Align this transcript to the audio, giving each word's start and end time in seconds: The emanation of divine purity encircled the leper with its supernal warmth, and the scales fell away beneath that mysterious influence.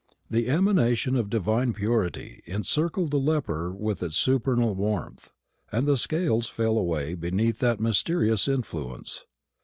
The 0.31 0.47
emanation 0.49 1.15
of 1.15 1.29
divine 1.29 1.73
purity 1.75 2.41
encircled 2.47 3.11
the 3.11 3.19
leper 3.19 3.71
with 3.71 4.01
its 4.01 4.17
supernal 4.17 4.73
warmth, 4.73 5.31
and 5.71 5.85
the 5.87 5.95
scales 5.95 6.47
fell 6.47 6.79
away 6.79 7.13
beneath 7.13 7.59
that 7.59 7.79
mysterious 7.79 8.47
influence. 8.47 9.27